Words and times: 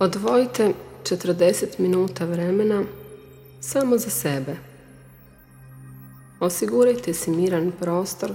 Odvojite 0.00 0.72
40 1.02 1.66
minuta 1.78 2.24
vremena 2.24 2.84
samo 3.60 3.98
za 3.98 4.10
sebe. 4.10 4.56
Osigurajte 6.40 7.14
si 7.14 7.30
miran 7.30 7.72
prostor 7.80 8.32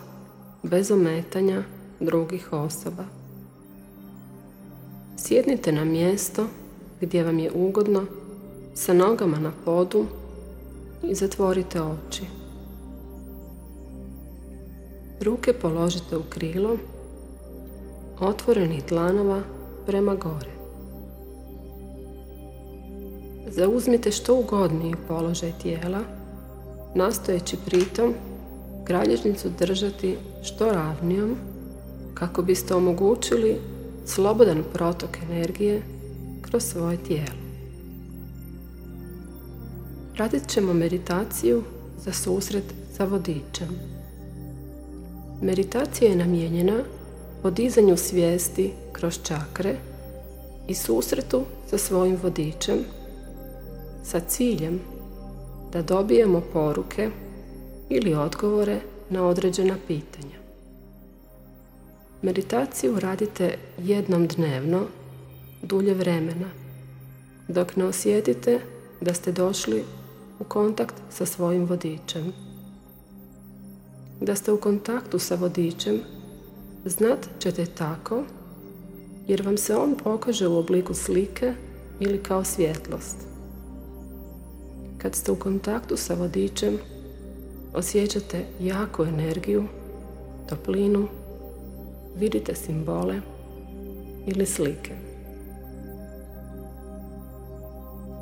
bez 0.63 0.91
ometanja 0.91 1.63
drugih 1.99 2.53
osoba. 2.53 3.03
Sjednite 5.17 5.71
na 5.71 5.85
mjesto 5.85 6.47
gdje 7.01 7.23
vam 7.23 7.39
je 7.39 7.51
ugodno 7.51 8.05
sa 8.73 8.93
nogama 8.93 9.39
na 9.39 9.51
podu 9.65 10.05
i 11.03 11.15
zatvorite 11.15 11.81
oči. 11.81 12.23
Ruke 15.21 15.53
položite 15.53 16.17
u 16.17 16.23
krilo, 16.29 16.77
otvorenih 18.19 18.85
dlanova 18.85 19.41
prema 19.85 20.15
gore. 20.15 20.54
Zauzmite 23.47 24.11
što 24.11 24.35
ugodniji 24.35 24.95
položaj 25.07 25.51
tijela, 25.61 25.99
nastojeći 26.95 27.57
pritom 27.65 28.13
kralježnicu 28.83 29.49
držati 29.59 30.17
što 30.43 30.65
ravnijom 30.65 31.35
kako 32.13 32.41
biste 32.41 32.75
omogućili 32.75 33.57
slobodan 34.05 34.63
protok 34.73 35.17
energije 35.29 35.81
kroz 36.41 36.63
svoje 36.63 36.97
tijelo. 36.97 37.45
Radit 40.17 40.47
ćemo 40.47 40.73
meditaciju 40.73 41.63
za 41.97 42.11
susret 42.11 42.63
sa 42.97 43.05
vodičem. 43.05 43.69
Meditacija 45.41 46.09
je 46.09 46.15
namijenjena 46.15 46.83
podizanju 47.41 47.97
svijesti 47.97 48.71
kroz 48.91 49.19
čakre 49.23 49.75
i 50.67 50.73
susretu 50.73 51.41
sa 51.69 51.77
svojim 51.77 52.17
vodičem 52.23 52.77
sa 54.05 54.19
ciljem 54.19 54.79
da 55.71 55.81
dobijemo 55.81 56.41
poruke 56.53 57.09
ili 57.89 58.13
odgovore 58.13 58.79
na 59.09 59.27
određena 59.27 59.75
pitanja. 59.87 60.35
Meditaciju 62.21 62.99
radite 62.99 63.57
jednom 63.77 64.27
dnevno, 64.27 64.81
dulje 65.61 65.93
vremena, 65.93 66.49
dok 67.47 67.75
ne 67.75 67.85
osjetite 67.85 68.59
da 69.01 69.13
ste 69.13 69.31
došli 69.31 69.83
u 70.39 70.43
kontakt 70.43 70.95
sa 71.09 71.25
svojim 71.25 71.65
vodičem. 71.65 72.33
Da 74.21 74.35
ste 74.35 74.51
u 74.51 74.57
kontaktu 74.57 75.19
sa 75.19 75.35
vodičem, 75.35 75.99
znat 76.85 77.27
ćete 77.39 77.65
tako, 77.65 78.23
jer 79.27 79.41
vam 79.41 79.57
se 79.57 79.75
on 79.75 79.95
pokaže 80.03 80.47
u 80.47 80.57
obliku 80.57 80.93
slike 80.93 81.53
ili 81.99 82.23
kao 82.23 82.43
svjetlost. 82.43 83.34
Kad 85.05 85.15
ste 85.15 85.31
u 85.31 85.35
kontaktu 85.35 85.97
sa 85.97 86.13
vodičem, 86.13 86.77
osjećate 87.73 88.45
jaku 88.59 89.03
energiju, 89.03 89.63
toplinu, 90.49 91.07
vidite 92.17 92.55
simbole 92.55 93.21
ili 94.27 94.45
slike. 94.45 94.91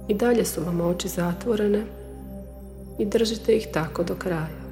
I 0.07 0.13
dalje 0.13 0.45
su 0.45 0.63
vam 0.63 0.81
oči 0.81 1.07
zatvorene 1.07 1.85
i 2.99 3.05
držite 3.05 3.57
ih 3.57 3.67
tako 3.73 4.03
do 4.03 4.15
kraja. 4.15 4.63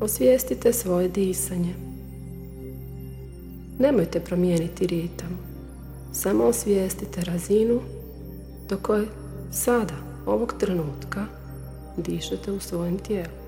Osvijestite 0.00 0.72
svoje 0.72 1.08
disanje. 1.08 1.74
Nemojte 3.78 4.20
promijeniti 4.20 4.86
ritam. 4.86 5.38
Samo 6.12 6.44
osvijestite 6.44 7.24
razinu 7.24 7.80
do 8.68 8.76
koje 8.82 9.06
sada, 9.50 9.94
ovog 10.26 10.54
trenutka, 10.60 11.26
dišete 11.96 12.52
u 12.52 12.60
svojem 12.60 12.98
tijelu. 12.98 13.40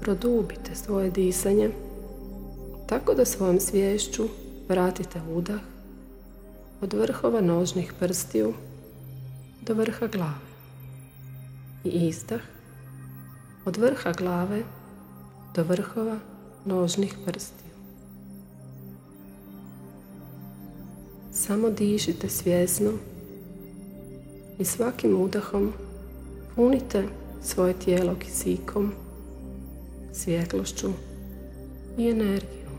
Produbite 0.00 0.74
svoje 0.74 1.10
disanje 1.10 1.70
tako 2.86 3.14
da 3.14 3.24
svojom 3.24 3.60
sviješću 3.60 4.28
vratite 4.68 5.20
udah 5.34 5.60
od 6.80 6.92
vrhova 6.92 7.40
nožnih 7.40 7.92
prstiju 8.00 8.52
do 9.62 9.74
vrha 9.74 10.06
glave 10.06 10.50
i 11.84 11.88
izdah 11.88 12.40
od 13.64 13.76
vrha 13.76 14.12
glave 14.12 14.62
do 15.54 15.62
vrhova 15.62 16.18
nožnih 16.64 17.16
prstiju. 17.26 17.69
Samo 21.50 21.70
dišite 21.70 22.28
svjesno 22.28 22.90
i 24.58 24.64
svakim 24.64 25.20
udahom 25.20 25.72
punite 26.54 27.04
svoje 27.42 27.74
tijelo 27.74 28.14
kisikom, 28.14 28.92
svjetlošću 30.12 30.88
i 31.98 32.08
energijom. 32.10 32.74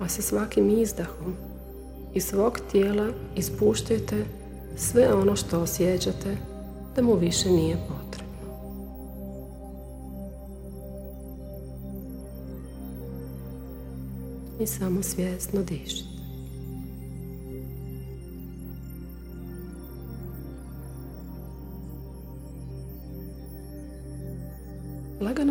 A 0.00 0.08
sa 0.08 0.22
svakim 0.22 0.70
izdahom 0.70 1.34
iz 2.14 2.24
svog 2.24 2.60
tijela 2.72 3.08
ispuštajte 3.36 4.24
sve 4.76 5.14
ono 5.14 5.36
što 5.36 5.60
osjećate 5.60 6.36
da 6.96 7.02
mu 7.02 7.14
više 7.14 7.50
nije 7.50 7.76
potrebno. 7.76 8.68
I 14.60 14.66
samo 14.66 15.02
svjesno 15.02 15.62
dišite. 15.62 16.07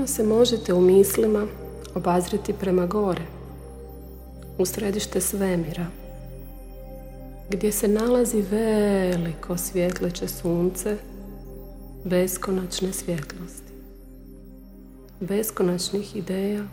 Se 0.07 0.23
možete 0.23 0.73
u 0.73 0.81
mislima 0.81 1.47
obazriti 1.95 2.53
prema 2.53 2.85
gore, 2.85 3.21
u 4.57 4.65
središte 4.65 5.21
svemira, 5.21 5.85
gdje 7.49 7.71
se 7.71 7.87
nalazi 7.87 8.41
veliko 8.41 9.57
svjetleće 9.57 10.27
sunce 10.27 10.97
beskonačne 12.03 12.93
svjetlosti, 12.93 13.73
beskonačnih 15.19 16.15
ideja 16.15 16.63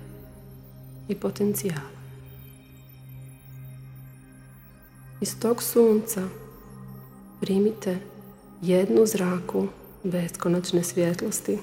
i 1.08 1.14
potencijala. 1.14 1.94
Iz 5.20 5.38
tog 5.40 5.62
sunca 5.62 6.22
primite 7.40 7.98
jednu 8.62 9.06
zraku 9.06 9.66
beskonačne 10.02 10.84
svjetlosti 10.84 11.58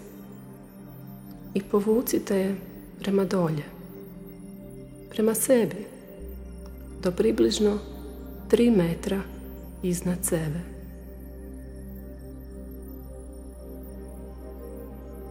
i 1.54 1.62
povucite 1.62 2.38
je 2.38 2.56
prema 3.00 3.26
dolje, 3.26 3.64
prema 5.10 5.34
sebi, 5.34 5.86
do 7.04 7.12
približno 7.12 7.80
3 8.52 8.78
metra 8.78 9.22
iznad 9.84 10.18
sebe. 10.22 10.60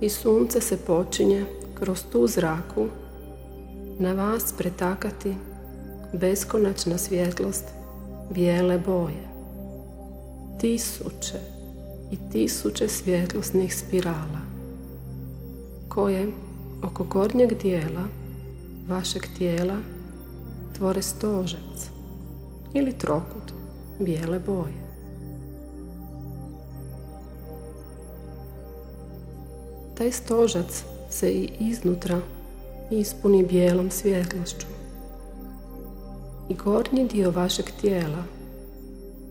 I 0.01 0.09
sunce 0.09 0.61
se 0.61 0.77
počinje 0.77 1.45
kroz 1.75 2.05
tu 2.13 2.27
zraku 2.27 2.87
na 3.99 4.13
vas 4.13 4.55
pretakati 4.59 5.35
beskonačna 6.13 6.99
svjetlost 6.99 7.65
bijele 8.31 8.79
boje. 8.79 9.29
Tisuće 10.61 11.39
i 12.11 12.17
tisuće 12.33 12.89
svjetlosnih 12.89 13.77
spirala 13.77 14.50
koje 15.91 16.33
oko 16.83 17.05
gornjeg 17.05 17.63
dijela 17.63 18.05
vašeg 18.89 19.27
tijela 19.39 19.77
tvore 20.77 21.03
stožac 21.03 21.91
ili 22.75 22.99
trokut 22.99 23.53
bijele 23.99 24.39
boje. 24.39 24.91
Taj 29.99 30.13
stožac 30.13 30.85
se 31.11 31.31
i 31.31 31.51
iznutra 31.61 32.21
ispuni 32.91 33.47
bijelom 33.47 33.91
svjetlošću 33.91 34.67
i 36.49 36.55
gornji 36.55 37.09
dio 37.09 37.31
vašeg 37.31 37.67
tijela 37.81 38.25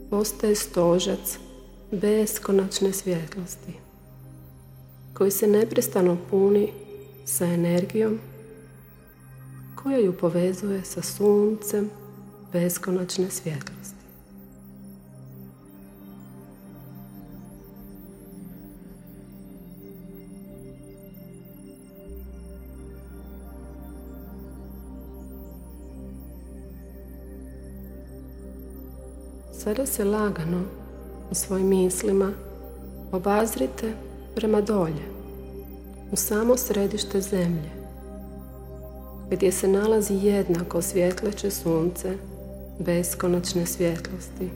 postaje 0.10 0.56
stožac 0.56 1.40
beskonačne 1.92 2.94
svjetlosti 2.94 3.89
koji 5.20 5.32
se 5.32 5.48
neprestano 5.48 6.18
puni 6.30 6.72
sa 7.26 7.46
energijom 7.46 8.20
koja 9.76 9.98
ju 9.98 10.14
povezuje 10.14 10.84
sa 10.84 11.02
suncem 11.02 11.90
beskonačne 12.54 13.30
svjetlosti. 13.30 13.96
Sada 29.54 29.86
se 29.86 30.04
lagano 30.04 30.64
u 31.32 31.36
svojim 31.36 31.68
mislima 31.68 32.32
obazrite 33.12 34.09
prema 34.36 34.62
dolje, 34.62 35.06
u 36.12 36.16
samo 36.16 36.58
središte 36.58 37.22
zemlje, 37.22 37.70
gdje 39.32 39.52
se 39.52 39.68
nalazi 39.68 40.14
jednako 40.14 40.82
svjetleće 40.82 41.52
sunce 41.52 42.18
beskonačne 42.80 43.66
svjetlosti, 43.66 44.50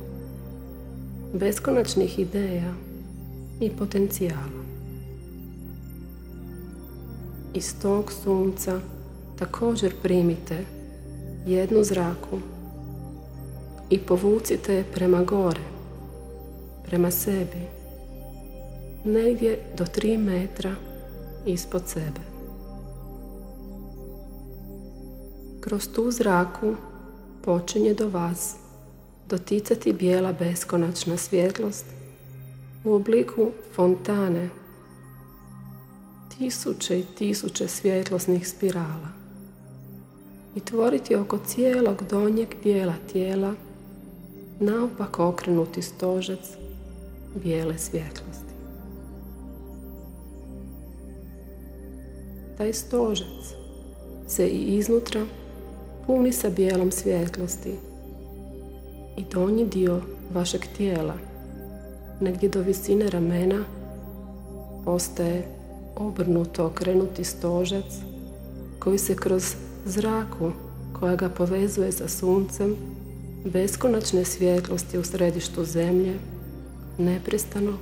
beskonačnih 1.33 2.19
ideja 2.19 2.73
i 3.61 3.69
potencijala. 3.69 4.63
Iz 7.53 7.73
tog 7.81 8.11
sunca 8.23 8.79
također 9.39 9.93
primite 10.01 10.57
jednu 11.45 11.83
zraku 11.83 12.39
i 13.89 13.99
povucite 13.99 14.73
je 14.73 14.83
prema 14.93 15.23
gore, 15.23 15.61
prema 16.85 17.11
sebi, 17.11 17.82
negdje 19.05 19.59
do 19.77 19.85
3 19.85 20.17
metra 20.17 20.75
ispod 21.45 21.81
sebe. 21.88 22.21
Kroz 25.61 25.88
tu 25.88 26.11
zraku 26.11 26.75
počinje 27.41 27.94
do 27.94 28.09
vas 28.09 28.55
doticati 29.29 29.94
bijela 29.94 30.33
beskonačna 30.33 31.17
svjetlost 31.17 31.85
u 32.83 32.94
obliku 32.94 33.51
fontane 33.75 34.50
tisuće 36.38 37.00
i 37.00 37.05
tisuće 37.17 37.67
svjetlosnih 37.67 38.47
spirala 38.47 39.09
i 40.55 40.59
tvoriti 40.59 41.15
oko 41.15 41.39
cijelog 41.47 42.03
donjeg 42.09 42.47
dijela 42.63 42.94
tijela 43.11 43.53
naopak 44.59 45.19
okrenuti 45.19 45.81
stožec 45.81 46.50
bijele 47.44 47.77
svjetlosti. 47.77 48.52
Taj 52.57 52.73
stožec 52.73 53.55
se 54.27 54.47
i 54.47 54.77
iznutra 54.77 55.25
puni 56.07 56.31
sa 56.31 56.50
bijelom 56.50 56.91
svjetlosti 56.91 57.75
i 59.17 59.23
donji 59.31 59.65
dio 59.65 60.01
vašeg 60.33 60.61
tijela, 60.77 61.13
negdje 62.19 62.50
do 62.50 62.61
visine 62.61 63.09
ramena, 63.09 63.63
postaje 64.85 65.47
obrnuto 65.95 66.65
okrenuti 66.65 67.23
stožec 67.23 67.85
koji 68.79 68.97
se 68.97 69.15
kroz 69.15 69.55
zraku 69.85 70.51
koja 71.00 71.15
ga 71.15 71.29
povezuje 71.29 71.91
sa 71.91 72.07
suncem 72.07 72.75
beskonačne 73.45 74.25
svjetlosti 74.25 74.97
u 74.97 75.03
središtu 75.03 75.65
zemlje 75.65 76.13
neprestano 76.97 77.77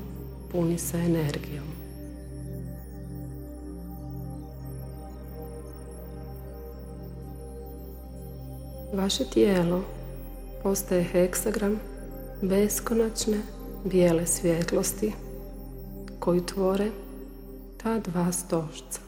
puni 0.52 0.78
sa 0.78 0.98
energijom. 0.98 1.71
Vaše 8.94 9.24
tijelo 9.34 9.84
postaje 10.64 11.04
heksagram 11.04 11.80
beskonačne 12.42 13.38
bijele 13.86 14.26
svjetlosti 14.28 15.14
koju 16.20 16.46
tvore 16.46 16.92
ta 17.84 18.00
dva 18.00 18.32
stožca. 18.32 19.00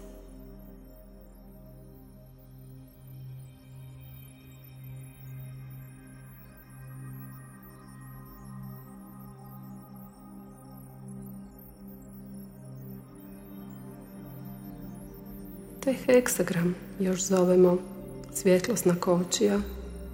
Taj 15.80 15.94
heksagram 15.94 16.76
još 17.00 17.22
zovemo 17.22 17.93
svjetlosna 18.34 18.96
kočija 19.00 19.60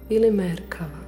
ili 0.08 0.30
merkava. 0.30 1.00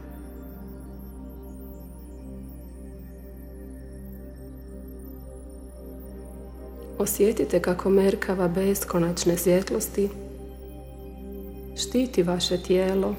Osjetite 6.99 7.61
kako 7.61 7.91
merkava 7.91 8.49
beskonačne 8.49 9.37
svjetlosti 9.37 10.09
štiti 11.77 12.23
vaše 12.23 12.63
tijelo, 12.63 13.15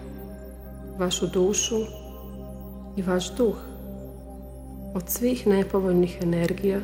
vašu 0.99 1.27
dušu 1.27 1.79
i 2.97 3.01
vaš 3.01 3.35
duh 3.35 3.55
od 4.95 5.09
svih 5.09 5.47
nepovoljnih 5.47 6.17
energija 6.21 6.79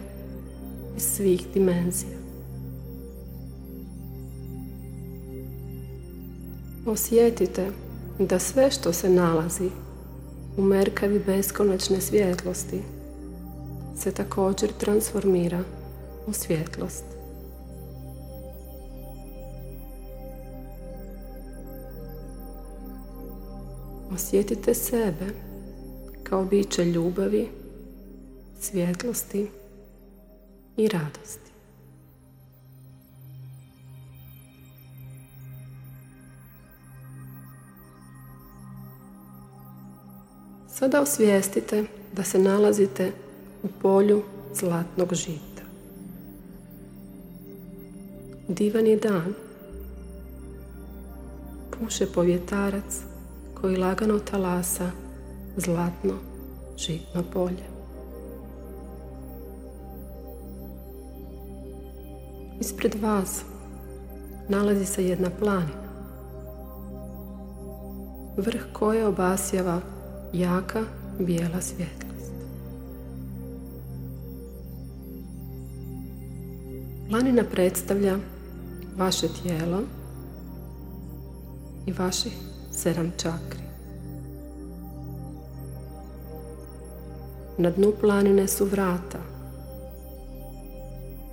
i 0.97 0.99
svih 0.99 1.47
dimenzija. 1.53 2.18
Osjetite 6.89 7.71
da 8.19 8.39
sve 8.39 8.71
što 8.71 8.93
se 8.93 9.09
nalazi 9.09 9.69
u 10.57 10.61
merkavi 10.61 11.19
beskonačne 11.19 12.01
svjetlosti 12.01 12.81
se 13.97 14.11
također 14.11 14.69
transformira 14.77 15.63
u 16.27 16.33
svjetlost. 16.33 17.03
Osjetite 24.13 24.73
sebe 24.73 25.27
kao 26.23 26.45
biće 26.45 26.85
ljubavi, 26.85 27.47
svjetlosti 28.59 29.47
i 30.77 30.87
radosti. 30.87 31.48
Sada 40.79 41.01
osvijestite 41.01 41.83
da 42.13 42.23
se 42.23 42.39
nalazite 42.39 43.11
u 43.63 43.67
polju 43.81 44.23
zlatnog 44.53 45.13
žita. 45.13 45.63
Divan 48.47 48.87
je 48.87 48.97
dan. 48.97 49.33
Puše 51.79 52.05
povjetarac 52.05 53.01
koji 53.61 53.77
lagano 53.77 54.19
talasa 54.19 54.91
zlatno 55.57 56.13
žitno 56.77 57.23
polje. 57.33 57.65
Ispred 62.59 62.95
vas 63.01 63.43
nalazi 64.49 64.85
se 64.85 65.05
jedna 65.05 65.29
planina, 65.39 65.89
vrh 68.37 68.63
koje 68.73 69.07
obasjava 69.07 69.81
jaka 70.33 70.83
bijela 71.19 71.61
svjetlost. 71.61 72.33
Planina 77.09 77.43
predstavlja 77.51 78.17
vaše 78.97 79.27
tijelo 79.43 79.81
i 81.85 81.91
vaših 81.91 82.33
sedam 82.71 83.11
čakri. 83.17 83.59
Na 87.57 87.69
dnu 87.69 87.93
planine 88.01 88.47
su 88.47 88.65
vrata. 88.65 89.19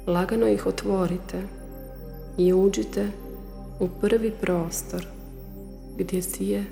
Lagano 0.06 0.48
ih 0.48 0.66
otvorite 0.66 1.42
i 2.38 2.52
uđite 2.52 3.08
u 3.80 3.88
prvi 4.00 4.30
prostor 4.40 5.06
gdje 5.98 6.22
sije 6.22 6.64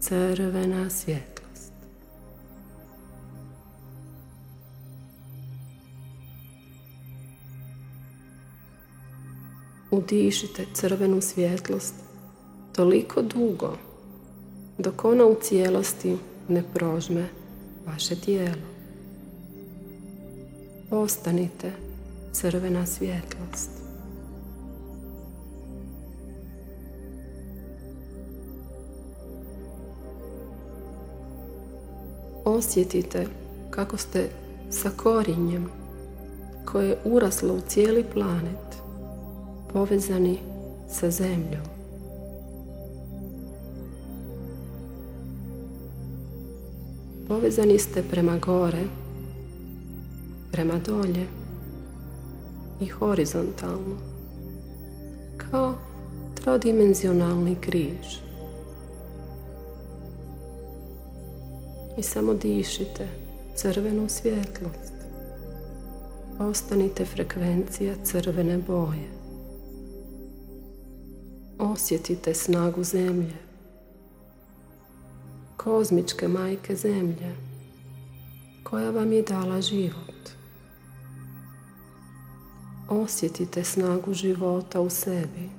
crvena 0.00 0.90
svjetla. 0.90 1.31
Udišite 9.92 10.66
crvenu 10.74 11.20
svjetlost 11.20 11.94
toliko 12.72 13.22
dugo 13.22 13.76
dok 14.78 15.04
ona 15.04 15.24
u 15.24 15.36
cijelosti 15.42 16.16
ne 16.48 16.62
prožme 16.74 17.28
vaše 17.86 18.16
tijelo. 18.16 18.62
Ostanite 20.90 21.72
crvena 22.32 22.86
svjetlost. 22.86 23.70
Osjetite 32.44 33.26
kako 33.70 33.96
ste 33.96 34.28
sa 34.70 34.90
korinjem 34.96 35.68
koje 36.64 36.88
je 36.88 36.98
uraslo 37.04 37.54
u 37.54 37.60
cijeli 37.60 38.04
planet 38.12 38.72
povezani 39.72 40.38
sa 40.88 41.10
zemljom. 41.10 41.72
Povezani 47.28 47.78
ste 47.78 48.02
prema 48.10 48.38
gore, 48.38 48.84
prema 50.52 50.74
dolje 50.86 51.26
i 52.80 52.86
horizontalno, 52.86 53.96
kao 55.36 55.74
trodimenzionalni 56.34 57.56
križ. 57.60 58.18
I 61.98 62.02
samo 62.02 62.34
dišite 62.34 63.08
crvenu 63.56 64.08
svjetlost. 64.08 64.92
Ostanite 66.38 67.04
frekvencija 67.04 67.94
crvene 68.04 68.58
boje. 68.58 69.21
Osjetite 71.72 72.34
snagu 72.34 72.84
zemlje. 72.84 73.36
Kozmičke 75.56 76.28
majke 76.28 76.76
zemlje 76.76 77.34
koja 78.62 78.90
vam 78.90 79.12
je 79.12 79.22
dala 79.22 79.60
život. 79.60 80.30
Osjetite 82.88 83.64
snagu 83.64 84.14
života 84.14 84.80
u 84.80 84.90
sebi. 84.90 85.50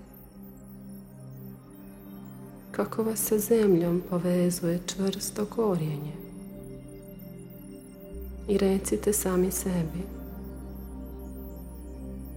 Kako 2.72 3.04
vas 3.04 3.20
sa 3.20 3.38
zemljom 3.38 4.04
povezuje 4.10 4.82
čvrsto 4.86 5.46
korijenje. 5.46 6.14
I 8.48 8.58
recite 8.58 9.14
sami 9.14 9.52
sebi. 9.52 10.04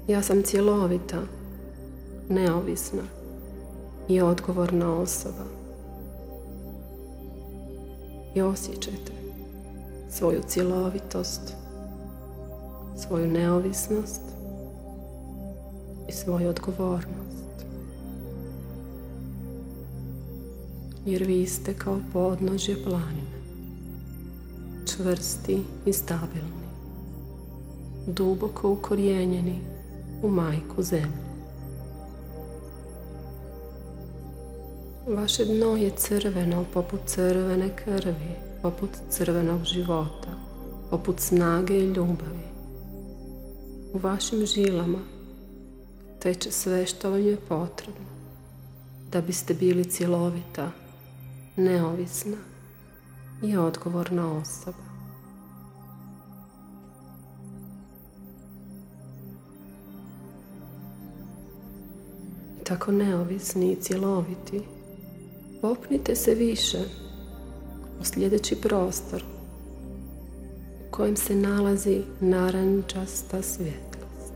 Ja 0.08 0.22
sam 0.22 0.42
cjelovita, 0.42 1.22
neovisna 2.28 3.25
i 4.08 4.20
odgovorna 4.20 4.94
osoba. 4.94 5.44
I 8.34 8.42
osjećajte 8.42 9.12
svoju 10.10 10.42
cjelovitost, 10.48 11.54
svoju 12.96 13.26
neovisnost 13.26 14.22
i 16.08 16.12
svoju 16.12 16.48
odgovornost. 16.48 17.36
Jer 21.06 21.22
vi 21.22 21.46
ste 21.46 21.74
kao 21.74 22.00
podnožje 22.12 22.84
planine, 22.84 23.36
čvrsti 24.86 25.62
i 25.86 25.92
stabilni, 25.92 26.66
duboko 28.06 28.70
ukorijenjeni 28.70 29.58
u 30.22 30.28
majku 30.28 30.82
zemlju. 30.82 31.25
Vaše 35.06 35.44
dno 35.44 35.76
je 35.76 35.90
crveno 35.90 36.64
poput 36.74 37.00
crvene 37.06 37.76
krvi, 37.76 38.36
poput 38.62 38.90
crvenog 39.10 39.64
života, 39.64 40.28
poput 40.90 41.20
snage 41.20 41.74
i 41.74 41.86
ljubavi. 41.86 42.46
U 43.92 43.98
vašim 43.98 44.46
žilama 44.46 44.98
teče 46.22 46.50
sve 46.50 46.86
što 46.86 47.10
vam 47.10 47.20
je 47.20 47.36
potrebno 47.48 48.06
da 49.12 49.20
biste 49.20 49.54
bili 49.54 49.90
cjelovita, 49.90 50.70
neovisna 51.56 52.36
i 53.42 53.56
odgovorna 53.56 54.32
osoba. 54.32 54.86
tako 62.68 62.92
neovisni 62.92 63.72
i 63.72 63.82
cjeloviti, 63.82 64.62
popnite 65.66 66.14
se 66.14 66.34
više 66.34 66.78
u 68.00 68.04
sljedeći 68.04 68.56
prostor 68.56 69.24
u 70.88 70.90
kojem 70.90 71.16
se 71.16 71.34
nalazi 71.34 72.02
narančasta 72.20 73.42
svjetlost. 73.42 74.34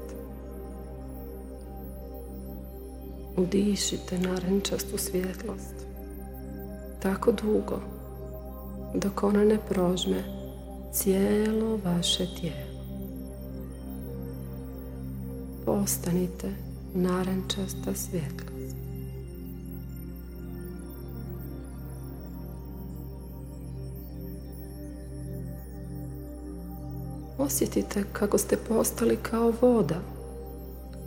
Udišite 3.37 4.19
narančastu 4.19 4.99
svjetlost 4.99 5.75
tako 7.03 7.33
dugo 7.33 7.81
dok 8.95 9.23
ona 9.23 9.45
ne 9.45 9.59
prožme 9.69 10.23
cijelo 10.93 11.79
vaše 11.85 12.27
tijelo. 12.41 12.85
Postanite 15.65 16.51
narančasta 16.95 17.95
svjetlost. 17.95 18.60
Osjetite 27.51 28.05
kako 28.13 28.39
ste 28.39 28.57
postali 28.57 29.17
kao 29.17 29.53
voda 29.61 30.01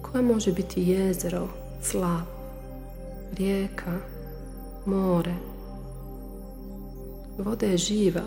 koja 0.01 0.21
može 0.21 0.51
biti 0.51 0.81
jezero, 0.81 1.47
slap, 1.81 2.27
rijeka, 3.37 3.99
more. 4.85 5.35
Voda 7.37 7.65
je 7.65 7.77
živa. 7.77 8.23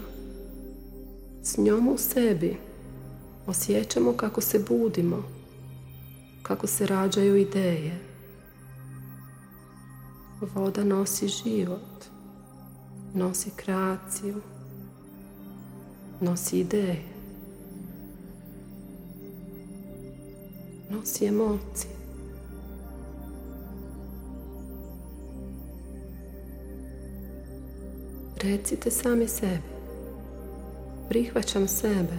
S 1.42 1.58
njom 1.58 1.88
u 1.88 1.98
sebi 1.98 2.56
osjećamo 3.46 4.12
kako 4.12 4.40
se 4.40 4.64
budimo 4.68 5.22
kako 6.42 6.66
se 6.66 6.86
rađaju 6.86 7.36
ideje. 7.36 7.98
Voda 10.54 10.84
nosi 10.84 11.28
život, 11.28 12.04
nosi 13.14 13.50
kreaciju, 13.56 14.40
nosi 16.20 16.58
ideje, 16.58 17.15
nosi 21.06 21.26
emocije. 21.26 21.96
Recite 28.42 28.90
sami 28.90 29.28
sebi, 29.28 29.62
prihvaćam 31.08 31.68
sebe 31.68 32.16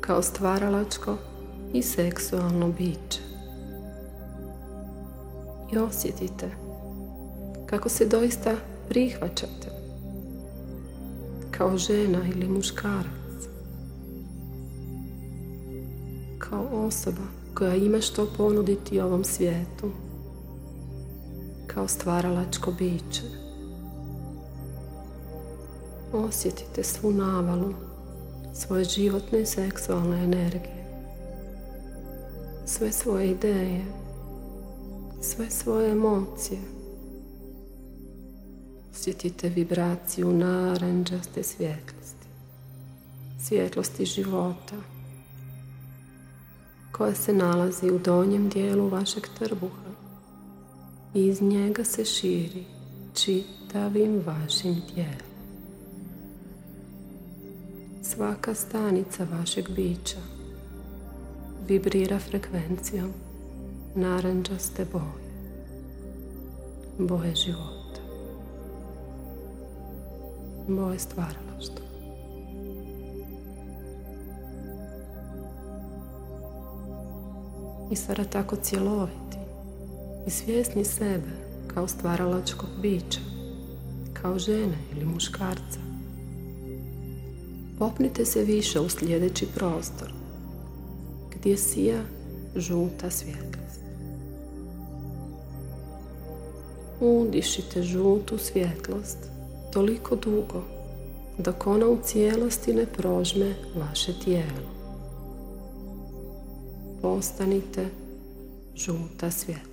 kao 0.00 0.22
stvaralačko 0.22 1.16
i 1.72 1.82
seksualno 1.82 2.72
biće. 2.72 3.20
I 5.72 5.78
osjetite 5.78 6.50
kako 7.66 7.88
se 7.88 8.06
doista 8.06 8.56
prihvaćate 8.88 9.70
kao 11.50 11.78
žena 11.78 12.20
ili 12.34 12.48
muškarac. 12.48 13.42
Kao 16.38 16.66
osoba 16.72 17.41
koja 17.62 17.74
ima 17.74 18.00
što 18.00 18.26
ponuditi 18.36 19.00
ovom 19.00 19.24
svijetu. 19.24 19.90
Kao 21.66 21.88
stvaralačko 21.88 22.72
biće. 22.78 23.22
Osjetite 26.12 26.84
svu 26.84 27.10
navalu 27.12 27.74
svoje 28.54 28.84
životne 28.84 29.40
i 29.40 29.46
seksualne 29.46 30.24
energije. 30.24 30.84
Sve 32.66 32.92
svoje 32.92 33.30
ideje 33.30 33.84
sve 35.20 35.50
svoje 35.50 35.90
emocije. 35.90 36.60
Osjetite 38.92 39.48
vibraciju 39.48 40.32
naranđaste 40.32 41.42
svjetlosti, 41.42 42.26
svjetlosti 43.40 44.04
života, 44.04 44.91
koja 46.92 47.14
se 47.14 47.32
nalazi 47.32 47.90
u 47.90 47.98
donjem 47.98 48.48
dijelu 48.48 48.88
vašeg 48.88 49.22
trbuha 49.38 49.92
iz 51.14 51.42
njega 51.42 51.84
se 51.84 52.04
širi 52.04 52.64
čitavim 53.14 54.22
vašim 54.26 54.82
tijelom. 54.94 55.32
Svaka 58.02 58.54
stanica 58.54 59.26
vašeg 59.32 59.70
bića 59.70 60.18
vibrira 61.68 62.18
frekvencijom 62.18 63.12
naranđaste 63.94 64.86
boje, 64.92 65.32
boje 66.98 67.34
života, 67.34 68.00
boje 70.68 70.98
stvaralaštva. 70.98 71.51
I 77.92 77.96
sada 77.96 78.24
tako 78.24 78.56
cjeloviti 78.56 79.36
i 80.26 80.30
svjesni 80.30 80.84
sebe 80.84 81.30
kao 81.74 81.88
stvaralačkog 81.88 82.68
bića, 82.82 83.20
kao 84.12 84.38
žene 84.38 84.78
ili 84.92 85.04
muškarca. 85.04 85.80
Popnite 87.78 88.24
se 88.24 88.44
više 88.44 88.80
u 88.80 88.88
sljedeći 88.88 89.46
prostor 89.54 90.12
gdje 91.34 91.56
sija 91.56 92.00
žuta 92.56 93.10
svjetlost. 93.10 93.80
Udišite 97.00 97.82
žutu 97.82 98.38
svjetlost 98.38 99.18
toliko 99.72 100.16
dugo 100.16 100.62
dok 101.38 101.66
ona 101.66 101.86
u 101.86 101.98
cijelosti 102.04 102.74
ne 102.74 102.86
prožme 102.86 103.54
vaše 103.76 104.12
tijelo. 104.24 104.81
Postanite 107.02 107.88
žuta 108.76 109.30
svjetlost. 109.30 109.72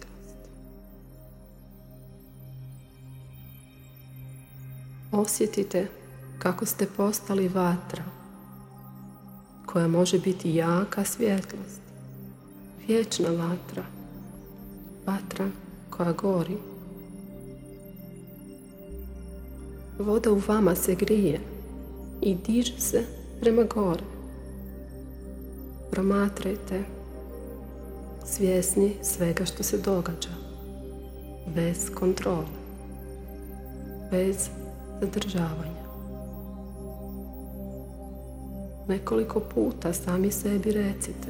Osjetite 5.12 5.88
kako 6.40 6.66
ste 6.66 6.88
postali 6.98 7.48
vatra 7.48 8.04
koja 9.66 9.88
može 9.88 10.20
biti 10.20 10.56
jaka 10.56 11.06
svjetlost, 11.06 11.82
vječna 12.88 13.30
vatra, 13.30 13.84
vatra 15.06 15.50
koja 15.90 16.12
gori. 16.12 16.58
Voda 20.00 20.32
u 20.32 20.42
vama 20.48 20.76
se 20.76 20.96
grije 20.96 21.40
i 22.22 22.36
diže 22.36 22.80
se 22.80 23.04
prema 23.42 23.64
gore. 23.64 24.04
Promatrajte 25.92 26.84
svjesni 28.34 28.96
svega 29.02 29.46
što 29.46 29.64
se 29.64 29.78
događa, 29.78 30.30
bez 31.56 31.90
kontrole, 31.96 32.60
bez 34.12 34.50
zadržavanja. 35.02 35.80
Nekoliko 38.88 39.40
puta 39.40 39.94
sami 39.94 40.32
sebi 40.32 40.72
recite 40.72 41.28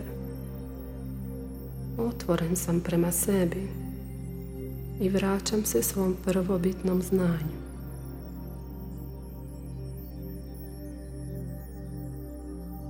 Otvoren 1.97 2.55
sam 2.55 2.79
prema 2.79 3.11
sebi 3.11 3.67
i 5.01 5.09
vraćam 5.09 5.65
se 5.65 5.83
svom 5.83 6.15
prvobitnom 6.25 7.01
znanju. 7.01 7.59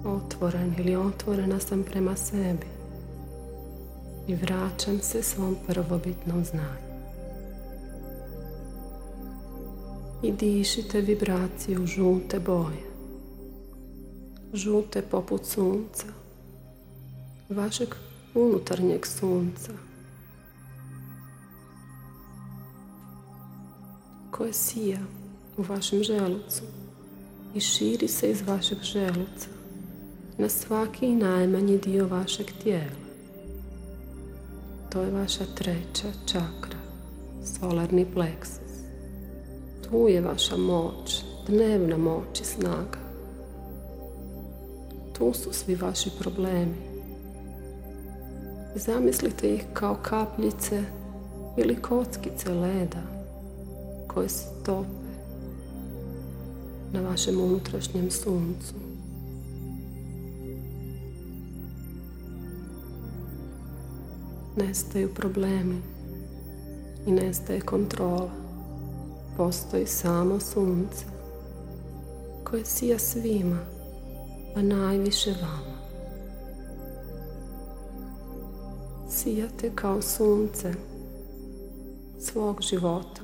Otvoren 0.06 0.76
ili 0.80 0.96
otvorena 0.96 1.60
sam 1.60 1.84
prema 1.84 2.16
sebi 2.16 2.79
i 4.30 4.36
vraćam 4.36 5.00
se 5.02 5.24
svom 5.24 5.56
prvobitnom 5.68 6.46
znanju. 6.46 6.90
I 10.24 10.32
dišite 10.32 11.02
vibraciju 11.02 11.86
žute 11.86 12.40
boje. 12.40 12.90
Žute 14.54 15.02
poput 15.02 15.46
sunca, 15.46 16.06
vašeg 17.50 17.90
unutarnjeg 18.34 19.06
sunca, 19.06 19.72
koje 24.32 24.54
sija 24.54 25.00
u 25.58 25.62
vašem 25.62 26.04
želucu 26.04 26.64
i 27.56 27.60
širi 27.60 28.08
se 28.08 28.32
iz 28.32 28.42
vašeg 28.48 28.78
želuca 28.82 29.50
na 30.38 30.50
svaki 30.50 31.08
najmanji 31.08 31.78
dio 31.78 32.08
vašeg 32.08 32.48
tijela. 32.64 33.09
To 34.90 35.02
je 35.02 35.12
vaša 35.12 35.44
treća 35.56 36.08
čakra, 36.26 36.80
solarni 37.46 38.06
pleksus. 38.14 38.72
Tu 39.90 40.08
je 40.08 40.22
vaša 40.22 40.58
moć, 40.58 41.24
dnevna 41.48 41.98
moć 41.98 42.42
i 42.42 42.46
snaga. 42.46 43.00
Tu 45.18 45.34
su 45.34 45.54
svi 45.54 45.76
vaši 45.76 46.10
problemi. 46.20 46.76
Zamislite 48.76 49.54
ih 49.54 49.66
kao 49.74 49.96
kapljice 49.96 50.84
ili 51.58 51.82
kockice 51.82 52.50
leda 52.50 53.02
koje 54.08 54.30
stope 54.30 55.10
na 56.94 57.02
vašem 57.02 57.42
unutrašnjem 57.42 58.12
suncu. 58.12 58.89
Nestaju 64.56 65.14
problemi 65.14 65.82
i 67.08 67.12
nestaje 67.12 67.62
kontrola. 67.62 68.32
Postoji 69.38 69.88
samo 69.88 70.40
sunce 70.40 71.06
koje 72.44 72.66
sija 72.66 73.00
svima, 73.00 73.60
a 74.56 74.62
najviše 74.62 75.34
vama. 75.42 75.80
Sijate 79.10 79.72
kao 79.76 80.02
sunce 80.02 80.74
svog 82.20 82.62
života 82.62 83.22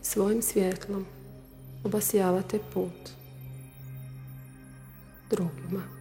i 0.00 0.04
svojim 0.04 0.42
svjetlom 0.42 1.06
obasjavate 1.84 2.58
put 2.74 3.10
drugima. 5.30 5.97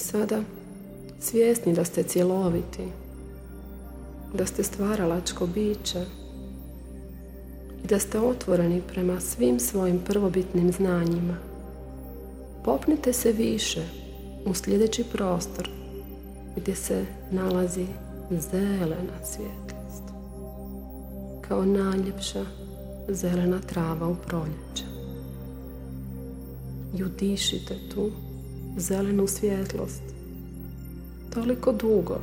Sada 0.00 0.42
svjesni 1.20 1.74
da 1.74 1.84
ste 1.84 2.02
cjeloviti, 2.02 2.88
da 4.34 4.46
ste 4.46 4.62
stvaralačko 4.62 5.46
biće 5.46 6.04
i 7.84 7.86
da 7.86 7.98
ste 7.98 8.18
otvoreni 8.18 8.82
prema 8.92 9.20
svim 9.20 9.60
svojim 9.60 9.98
prvobitnim 9.98 10.72
znanjima. 10.72 11.36
Popnite 12.64 13.12
se 13.12 13.32
više 13.32 13.82
u 14.46 14.54
sljedeći 14.54 15.04
prostor 15.12 15.70
gdje 16.56 16.74
se 16.74 17.04
nalazi 17.30 17.86
zelena 18.30 19.24
svjetlost 19.24 20.02
kao 21.48 21.64
najljepša 21.64 22.44
zelena 23.08 23.60
trava 23.60 24.08
u 24.08 24.14
proljeće. 24.26 24.84
I 26.98 27.04
udišite 27.04 27.74
tu 27.94 28.10
zelenu 28.76 29.26
svjetlost 29.26 30.02
toliko 31.34 31.72
dugo 31.72 32.20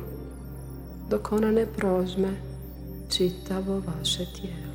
dok 1.10 1.32
ona 1.32 1.50
ne 1.50 1.66
prožme 1.66 2.34
čitavo 3.10 3.82
vaše 3.86 4.26
tijelo. 4.36 4.68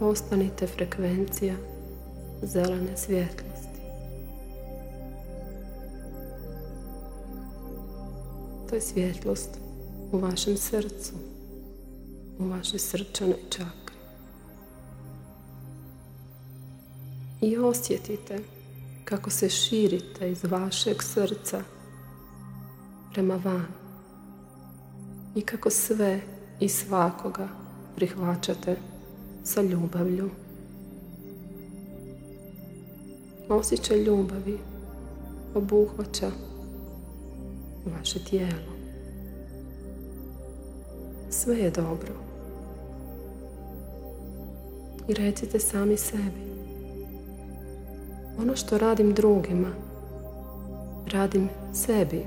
Ostanite 0.00 0.66
frekvencija 0.66 1.54
zelene 2.42 2.96
svjetlosti. 2.96 3.80
To 8.68 8.74
je 8.74 8.80
svjetlost 8.80 9.50
u 10.12 10.18
vašem 10.18 10.56
srcu, 10.56 11.12
u 12.38 12.44
vašoj 12.44 12.78
srčanoj 12.78 13.38
čakri. 13.50 13.94
I 17.40 17.56
osjetite 17.56 18.38
kako 19.04 19.30
se 19.30 19.48
širite 19.48 20.30
iz 20.30 20.44
vašeg 20.44 21.02
srca 21.02 21.62
prema 23.12 23.34
van 23.44 23.66
i 25.34 25.40
kako 25.40 25.70
sve 25.70 26.20
i 26.60 26.68
svakoga 26.68 27.48
prihvaćate 27.96 28.76
sa 29.44 29.62
ljubavlju. 29.62 30.30
Osjećaj 33.48 34.02
ljubavi 34.02 34.58
obuhvaća 35.54 36.30
vaše 37.98 38.18
tijelo. 38.18 38.74
Sve 41.30 41.58
je 41.58 41.70
dobro. 41.70 42.12
I 45.08 45.14
recite 45.14 45.60
sami 45.60 45.96
sebi 45.96 46.53
ono 48.38 48.56
što 48.56 48.78
radim 48.78 49.14
drugima, 49.14 49.68
radim 51.12 51.48
sebi. 51.72 52.24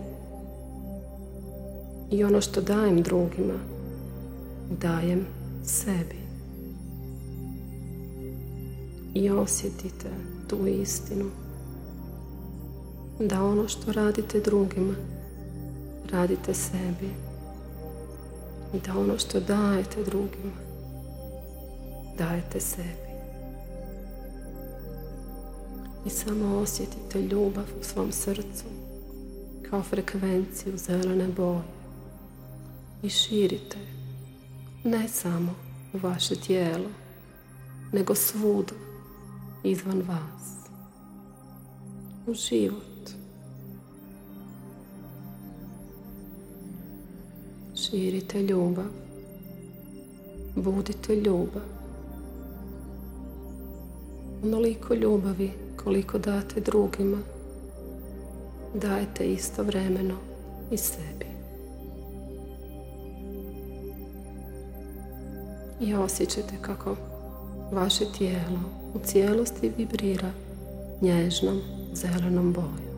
I 2.12 2.24
ono 2.24 2.42
što 2.42 2.62
dajem 2.62 3.02
drugima, 3.02 3.60
dajem 4.82 5.26
sebi. 5.64 6.18
I 9.14 9.30
osjetite 9.30 10.10
tu 10.48 10.68
istinu. 10.68 11.26
Da 13.20 13.44
ono 13.44 13.68
što 13.68 13.92
radite 13.92 14.40
drugima, 14.40 14.94
radite 16.12 16.54
sebi. 16.54 17.10
I 18.74 18.80
da 18.88 19.00
ono 19.00 19.18
što 19.18 19.40
dajete 19.40 20.04
drugima, 20.04 20.52
dajete 22.18 22.60
sebi 22.60 23.07
i 26.08 26.10
samo 26.10 26.58
osjetite 26.58 27.22
ljubav 27.22 27.66
u 27.82 27.84
svom 27.84 28.12
srcu 28.12 28.66
kao 29.70 29.84
frekvenciju 29.84 30.78
zelene 30.78 31.28
boje 31.28 31.62
i 33.04 33.10
širite 33.10 33.78
ne 34.84 35.08
samo 35.08 35.56
u 35.94 35.98
vaše 35.98 36.36
tijelo 36.36 36.90
nego 37.94 38.16
svud 38.16 38.72
izvan 39.64 40.02
vas 40.02 40.70
u 42.28 42.34
život 42.34 42.98
Širite 47.76 48.44
ljubav. 48.44 48.86
Budite 50.56 51.16
ljubav. 51.16 51.62
Onoliko 54.44 54.94
ljubavi 54.94 55.67
koliko 55.88 56.18
date 56.18 56.60
drugima, 56.62 57.18
dajete 58.74 59.32
istovremeno 59.34 60.18
i 60.72 60.78
sebi. 60.78 61.26
I 65.82 65.94
osjećate 65.94 66.54
kako 66.62 66.96
vaše 67.72 68.06
tijelo 68.18 68.60
u 68.94 69.00
cijelosti 69.06 69.72
vibrira 69.78 70.32
nježnom 71.02 71.62
zelenom 71.94 72.54
bojom. 72.54 72.98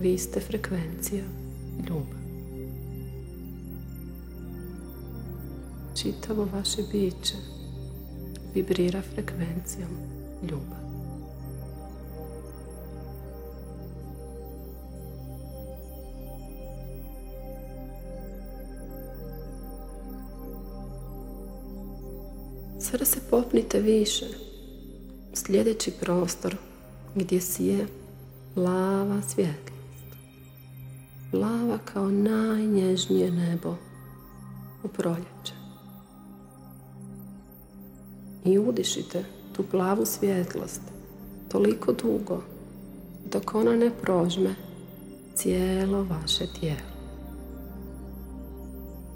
Vi 0.00 0.18
ste 0.18 0.40
frekvencija 0.40 1.24
ljubav. 1.88 2.18
Čitavo 5.94 6.48
vaše 6.52 6.82
biće 6.92 7.36
vibrira 8.54 9.02
frekvencijom 9.02 9.90
ljubav. 10.42 10.87
Sada 22.90 23.04
se 23.04 23.20
popnite 23.30 23.80
više 23.80 24.26
sljedeći 25.34 25.90
prostor 25.90 26.56
gdje 27.14 27.40
si 27.40 27.64
je 27.64 27.86
plava 28.54 29.22
svjetlost. 29.22 30.16
Plava 31.30 31.78
kao 31.84 32.10
najnježnije 32.10 33.30
nebo 33.30 33.74
u 34.84 34.88
proljeće. 34.88 35.54
I 38.44 38.58
udišite 38.58 39.24
tu 39.56 39.62
plavu 39.70 40.06
svjetlost 40.06 40.82
toliko 41.48 41.92
dugo 41.92 42.42
dok 43.32 43.54
ona 43.54 43.76
ne 43.76 43.90
prožme 44.02 44.54
cijelo 45.34 46.02
vaše 46.02 46.44
tijelo. 46.60 46.88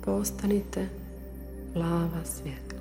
Postanite 0.05 0.89
plava 1.73 2.25
svjetlost. 2.25 2.72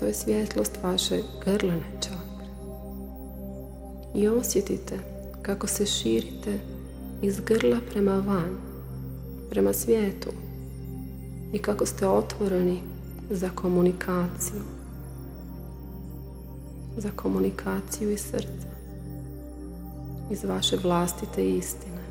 To 0.00 0.06
je 0.06 0.14
svjetlost 0.14 0.78
vaše 0.82 1.22
grlane 1.44 1.90
čakre. 2.00 2.46
I 4.14 4.28
osjetite 4.28 4.98
kako 5.42 5.66
se 5.66 5.86
širite 5.86 6.58
iz 7.22 7.40
grla 7.40 7.78
prema 7.90 8.12
van, 8.12 8.56
prema 9.50 9.72
svijetu 9.72 10.30
i 11.52 11.58
kako 11.58 11.86
ste 11.86 12.08
otvoreni 12.08 12.80
za 13.30 13.50
komunikaciju, 13.54 14.62
za 16.96 17.10
komunikaciju 17.16 18.10
iz 18.10 18.20
srca, 18.20 18.70
iz 20.30 20.44
vaše 20.44 20.76
vlastite 20.76 21.48
istine, 21.48 22.02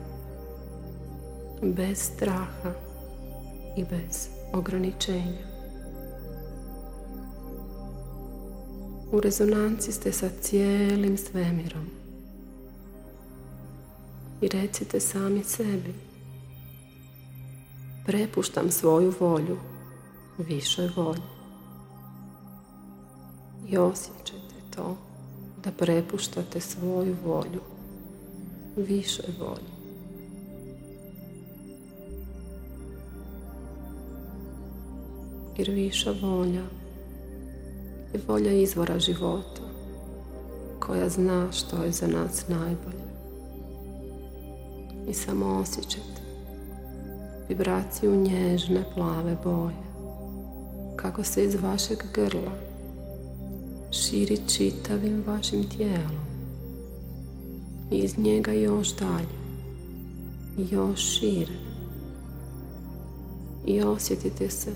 bez 1.61 1.97
straha 1.99 2.73
i 3.77 3.83
bez 3.83 4.27
ograničenja. 4.53 5.58
U 9.11 9.19
rezonanci 9.19 9.91
ste 9.91 10.11
sa 10.11 10.29
cijelim 10.41 11.17
svemirom. 11.17 11.85
I 14.41 14.47
recite 14.47 14.99
sami 14.99 15.43
sebi. 15.43 15.93
Prepuštam 18.05 18.71
svoju 18.71 19.13
volju 19.19 19.57
višoj 20.37 20.89
volji. 20.95 21.21
I 23.69 23.77
osjećajte 23.77 24.55
to 24.75 24.97
da 25.63 25.71
prepuštate 25.71 26.61
svoju 26.61 27.15
volju 27.25 27.61
višoj 28.75 29.33
volji. 29.39 29.69
Jer 35.57 35.69
viša 35.69 36.11
volja 36.21 36.78
je 38.13 38.21
volja 38.27 38.51
izvora 38.51 38.99
života 38.99 39.61
koja 40.79 41.09
zna 41.09 41.51
što 41.51 41.83
je 41.83 41.91
za 41.91 42.07
nas 42.07 42.47
najbolje. 42.47 43.09
I 45.09 45.13
samo 45.13 45.45
osjećajte 45.45 46.21
vibraciju 47.49 48.15
nježne 48.15 48.83
plave 48.95 49.37
boje 49.43 49.75
kako 50.95 51.23
se 51.23 51.43
iz 51.43 51.55
vašeg 51.61 51.97
grla 52.13 52.69
širi 53.91 54.37
čitavim 54.47 55.23
vašim 55.27 55.69
tijelom. 55.69 56.29
I 57.91 57.97
iz 57.97 58.17
njega 58.17 58.51
još 58.51 58.95
dalje 58.95 59.39
još 60.71 60.99
šire. 60.99 61.53
I 63.65 63.81
osjetite 63.81 64.49
se 64.49 64.71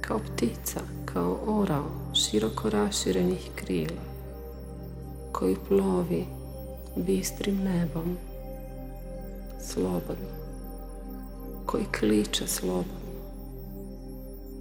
kao 0.00 0.18
ptica, 0.18 0.80
kao 1.12 1.38
orao 1.46 2.14
široko 2.14 2.70
raširenih 2.70 3.50
krila 3.54 4.02
koji 5.32 5.56
plovi 5.68 6.24
bistrim 6.96 7.56
nebom 7.56 8.16
slobodno 9.60 10.28
koji 11.66 11.84
kliče 11.84 12.46
slobodno 12.46 13.08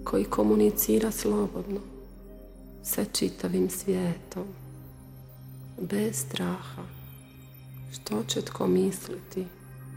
koji 0.03 0.23
komunicira 0.23 1.11
slobodno 1.11 1.79
sa 2.83 3.05
čitavim 3.05 3.69
svijetom 3.69 4.47
bez 5.81 6.15
straha 6.15 6.83
što 7.91 8.23
će 8.23 8.41
tko 8.41 8.67
misliti 8.67 9.45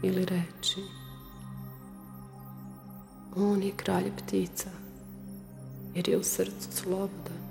ili 0.03 0.25
reći. 0.25 0.81
On 3.35 3.63
je 3.63 3.71
kralj 3.75 4.11
ptica 4.17 4.80
jer 5.95 6.09
je 6.09 6.17
u 6.17 6.23
srcu 6.23 6.71
slobodan 6.71 7.41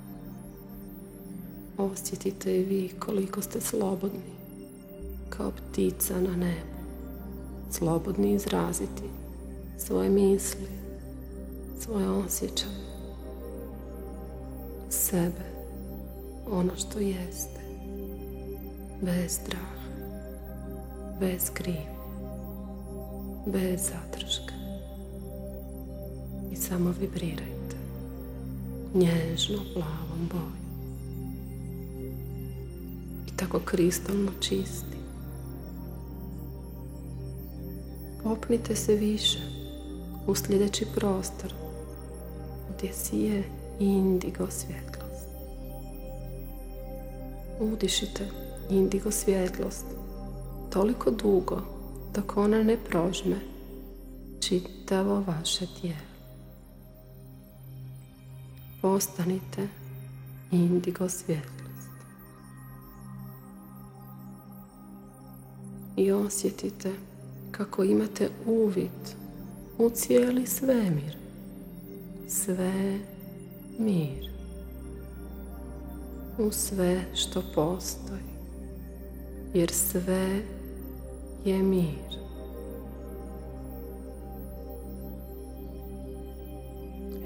Osjetite 1.81 2.61
i 2.61 2.65
vi 2.65 2.91
koliko 2.99 3.43
ste 3.43 3.61
slobodni, 3.61 4.33
kao 5.29 5.51
ptica 5.51 6.21
na 6.21 6.37
nebu. 6.37 6.81
Slobodni 7.71 8.33
izraziti 8.33 9.03
svoje 9.79 10.11
misli, 10.11 10.69
svoje 11.81 12.09
osjećaje, 12.09 12.73
sebe, 14.91 15.45
ono 16.51 16.77
što 16.77 16.99
jeste, 16.99 17.61
bez 19.03 19.33
straha, 19.33 19.81
bez 21.21 21.51
krivnje, 21.55 21.97
bez 23.47 23.81
zadrške. 23.81 24.55
I 26.53 26.57
samo 26.57 26.95
vibrirajte 27.01 27.60
nježno 28.95 29.59
plavom 29.75 30.29
bojom 30.33 30.61
tako 33.41 33.61
kristalno 33.65 34.31
čisti. 34.41 34.97
Popnite 38.23 38.77
se 38.77 38.95
više 38.95 39.39
u 40.27 40.35
sljedeći 40.35 40.87
prostor 40.95 41.55
gdje 42.77 42.93
sije 42.93 43.45
indigo 43.79 44.47
svjetlost. 44.51 45.29
Udišite 47.61 48.29
indigo 48.71 49.11
svjetlost 49.11 49.87
toliko 50.71 51.11
dugo 51.11 51.63
dok 52.15 52.37
ona 52.37 52.63
ne 52.63 52.77
prožme 52.89 53.37
čitavo 54.41 55.25
vaše 55.27 55.67
tijelo. 55.81 56.10
Postanite 58.83 59.69
indigo 60.51 61.09
svjetlost. 61.09 61.61
i 66.01 66.13
osjetite 66.13 66.93
kako 67.51 67.85
imate 67.85 68.29
uvid 68.47 69.15
u 69.79 69.91
cijeli 69.91 70.47
svemir. 70.47 71.17
Sve 72.29 72.99
mir. 73.79 74.31
U 76.39 76.51
sve 76.51 77.05
što 77.15 77.43
postoji. 77.55 78.31
Jer 79.55 79.71
sve 79.73 80.43
je 81.45 81.63
mir. 81.63 82.20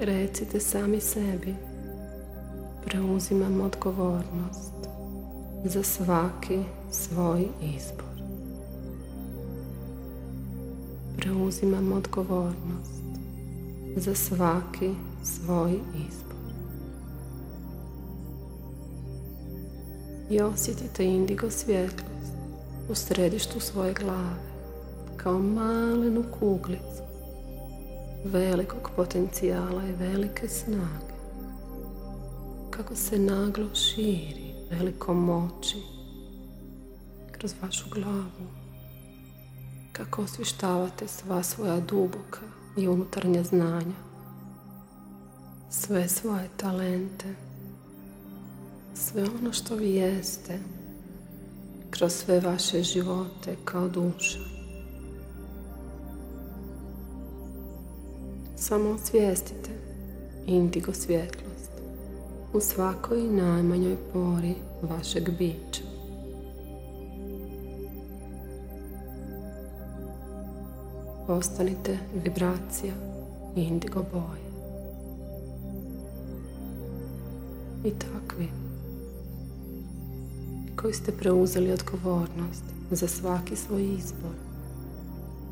Recite 0.05 0.61
sami 0.61 1.01
sebi. 1.01 1.55
Preuzimam 2.85 3.61
odgovornost 3.61 4.73
za 5.65 5.83
svaki 5.83 6.59
svoj 6.91 7.49
izbor. 7.77 8.15
Preuzimam 11.17 11.93
odgovornost 11.93 13.03
za 13.97 14.15
svaki 14.15 14.91
svoj 15.23 15.73
izbor. 16.09 16.53
I 20.31 20.41
osjetite 20.41 21.05
indigo 21.05 21.51
svjetlost 21.51 22.33
u 22.91 22.95
središtu 22.95 23.61
svoje 23.61 23.95
glave 23.95 24.55
kao 25.17 25.39
malenu 25.39 26.25
kuglicu 26.39 27.14
velikog 28.25 28.91
potencijala 28.97 29.85
i 29.89 29.93
velike 29.93 30.49
snage. 30.49 31.15
Kako 32.71 32.95
se 32.95 33.19
naglo 33.19 33.75
širi 33.75 34.55
velikom 34.71 35.25
moći 35.25 35.77
kroz 37.33 37.55
vašu 37.63 37.85
glavu. 37.91 38.47
Kako 39.93 40.23
osvištavate 40.23 41.09
sva 41.09 41.43
svoja 41.43 41.81
duboka 41.81 42.41
i 42.77 42.89
unutarnja 42.89 43.43
znanja. 43.43 43.97
Sve 45.71 46.09
svoje 46.09 46.49
talente. 46.57 47.35
Sve 48.95 49.25
ono 49.41 49.53
što 49.53 49.75
vi 49.75 49.91
jeste 49.91 50.59
kroz 51.91 52.13
sve 52.13 52.41
vaše 52.41 52.83
živote 52.83 53.57
kao 53.65 53.89
duša 53.89 54.54
Samo 58.69 58.91
osvijestite 58.91 59.71
indigo 60.47 60.93
svjetlost 60.93 61.71
u 62.53 62.61
svakoj 62.61 63.23
najmanjoj 63.23 63.97
pori 64.13 64.55
vašeg 64.83 65.31
bića. 65.39 65.83
Postanite 71.27 71.99
vibracija 72.25 72.95
indigo 73.57 74.05
boje. 74.13 74.45
I 77.85 77.91
takvi 77.91 78.49
koji 80.77 80.95
ste 80.95 81.13
preuzeli 81.13 81.73
odgovornost 81.73 82.65
za 82.91 83.09
svaki 83.09 83.57
svoj 83.57 83.85
izbor. 83.85 84.35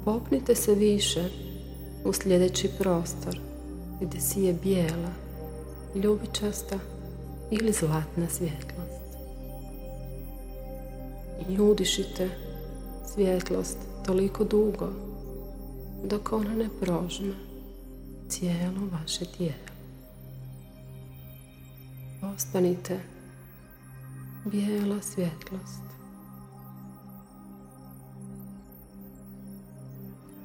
Popnite 0.04 0.54
se 0.54 0.74
više 0.74 1.51
u 2.04 2.12
sljedeći 2.12 2.70
prostor 2.78 3.38
gdje 4.00 4.20
si 4.20 4.42
je 4.42 4.52
bijela, 4.52 5.12
ljubičasta 5.94 6.78
ili 7.50 7.72
zlatna 7.72 8.28
svjetlost. 8.28 9.02
I 11.48 11.60
udišite 11.60 12.30
svjetlost 13.14 13.78
toliko 14.06 14.44
dugo 14.44 14.88
dok 16.04 16.32
ona 16.32 16.54
ne 16.54 16.68
prožme 16.80 17.34
cijelo 18.28 18.88
vaše 18.92 19.24
tijelo. 19.36 19.72
Ostanite 22.34 23.00
bijela 24.44 25.02
svjetlost 25.02 26.01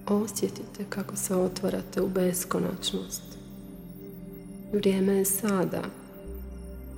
Osjetite 0.09 0.85
kako 0.89 1.15
se 1.15 1.35
otvarate 1.35 2.01
u 2.01 2.07
beskonačnost. 2.07 3.23
Vrijeme 4.73 5.13
je 5.13 5.25
sada. 5.25 5.81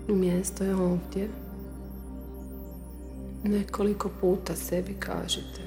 Mjesto 0.07 0.63
je 0.63 0.75
ovdje. 0.75 1.29
Nekoliko 3.43 4.09
puta 4.21 4.55
sebi 4.55 4.93
kažite. 4.93 5.61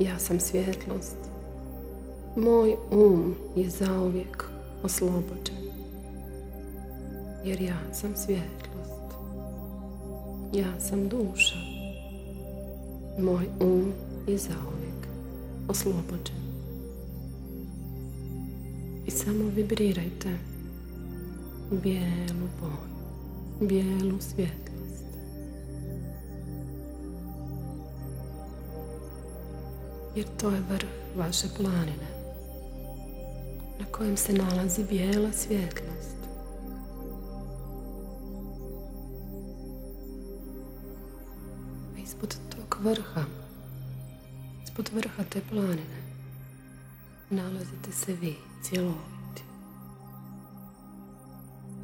Ja 0.00 0.18
sam 0.18 0.40
svjetlost. 0.40 1.16
Moj 2.36 2.76
um 2.90 3.34
je 3.56 3.70
zauvijek 3.70 4.44
oslobođen. 4.82 5.66
Jer 7.44 7.60
ja 7.60 7.78
sam 7.92 8.16
svjetlost. 8.16 9.16
Ja 10.52 10.80
sam 10.80 11.08
duša. 11.08 11.56
Moj 13.18 13.46
um 13.60 13.92
je 14.26 14.38
zauvijek 14.38 14.85
oslobođen. 15.68 16.46
I 19.06 19.10
samo 19.10 19.44
vibrirajte 19.44 20.38
bijelu 21.70 22.48
boju, 22.60 23.68
bijelu 23.68 24.20
svjetlost. 24.20 25.04
Jer 30.16 30.26
to 30.40 30.50
je 30.50 30.60
vrh 30.70 30.88
vaše 31.16 31.48
planine 31.56 32.16
na 33.78 33.84
kojem 33.90 34.16
se 34.16 34.32
nalazi 34.32 34.84
bijela 34.84 35.32
svjetlost. 35.32 36.16
Ispod 42.04 42.36
tog 42.56 42.78
vrha 42.82 43.24
Ispod 44.76 44.94
vrha 44.94 45.24
te 45.24 45.40
planine 45.50 46.02
nalazite 47.30 47.92
se 47.92 48.14
vi 48.14 48.34
cjeloviti. 48.62 49.42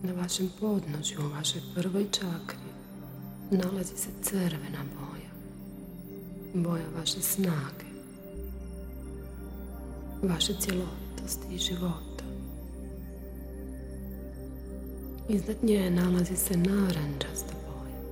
Na 0.02 0.12
vašem 0.12 0.50
podnožju, 0.60 1.18
u 1.26 1.28
vašoj 1.28 1.60
prvoj 1.74 2.10
čakri, 2.10 2.68
nalazi 3.50 3.96
se 3.96 4.08
crvena 4.22 4.84
boja. 4.94 5.30
Boja 6.54 6.84
vaše 6.98 7.20
snage, 7.20 7.86
vaše 10.22 10.54
cjelovitosti 10.60 11.54
i 11.54 11.58
života. 11.58 12.24
Iznad 15.28 15.56
nje 15.62 15.90
nalazi 15.90 16.36
se 16.36 16.56
naranđasta 16.56 17.54
boja. 17.66 18.02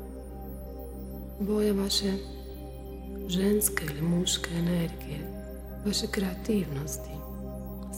Boja 1.41 1.73
vaše 1.73 2.40
ženske 3.31 3.85
ili 3.85 4.03
muške 4.03 4.51
energije, 4.55 5.19
vaše 5.87 6.07
kreativnosti, 6.07 7.11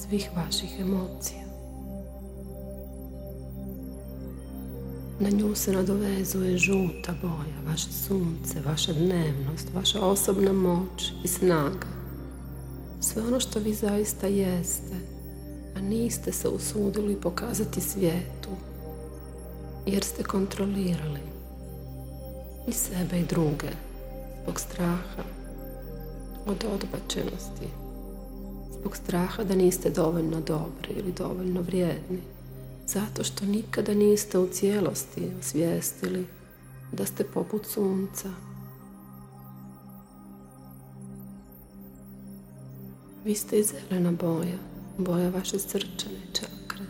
svih 0.03 0.31
vaših 0.37 0.81
emocija. 0.81 1.45
Na 5.21 5.31
nju 5.31 5.55
se 5.55 5.73
nadovezuje 5.73 6.59
žuta 6.59 7.15
boja, 7.23 7.71
vaše 7.71 7.93
sunce, 7.93 8.61
vaša 8.67 8.93
dnevnost, 8.93 9.69
vaša 9.75 10.01
osobna 10.01 10.53
moć 10.53 11.13
i 11.25 11.29
snaga. 11.29 11.87
Sve 13.01 13.23
ono 13.23 13.41
što 13.41 13.59
vi 13.59 13.75
zaista 13.75 14.27
jeste, 14.27 14.97
a 15.77 15.81
niste 15.81 16.33
se 16.33 16.49
usudili 16.49 17.21
pokazati 17.21 17.81
svijetu, 17.81 18.51
jer 19.87 20.05
ste 20.05 20.23
kontrolirali 20.23 21.21
i 22.69 22.73
sebe 22.73 23.21
i 23.21 23.25
druge 23.25 23.92
zbog 24.43 24.61
straha 24.61 25.23
od 26.47 26.65
odbačenosti, 26.65 27.69
zbog 28.81 28.97
straha 28.97 29.45
da 29.45 29.55
niste 29.55 29.91
dovoljno 29.91 30.41
dobri 30.41 30.93
ili 30.97 31.13
dovoljno 31.13 31.61
vrijedni, 31.61 32.21
zato 32.87 33.25
što 33.25 33.45
nikada 33.47 33.95
niste 33.95 34.39
u 34.39 34.49
cijelosti 34.49 35.31
osvijestili 35.41 36.27
da 36.93 37.07
ste 37.07 37.25
poput 37.25 37.67
sunca. 37.67 38.29
Vi 43.25 43.35
ste 43.35 43.59
i 43.59 43.65
zelena 43.65 44.13
boja, 44.13 44.59
boja 44.99 45.29
vaše 45.29 45.59
srčane 45.59 46.21
čakre, 46.33 46.85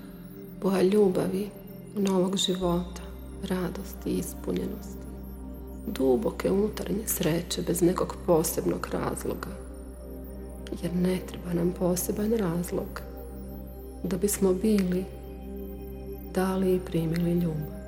boja 0.62 0.82
ljubavi, 0.82 1.50
novog 1.96 2.36
života, 2.36 3.02
radosti 3.42 4.10
i 4.10 4.18
ispunjenosti 4.18 5.01
duboke 5.86 6.50
unutarnje 6.50 7.02
sreće 7.06 7.62
bez 7.62 7.82
nekog 7.82 8.16
posebnog 8.26 8.88
razloga. 8.92 9.48
Jer 10.82 10.94
ne 10.94 11.18
treba 11.26 11.52
nam 11.52 11.74
poseban 11.78 12.32
razlog 12.32 13.00
da 14.02 14.16
bismo 14.16 14.52
bili 14.54 15.04
dali 16.34 16.74
i 16.74 16.80
primili 16.80 17.32
ljubav. 17.32 17.82